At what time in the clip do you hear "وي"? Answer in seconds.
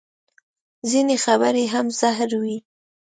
2.41-2.57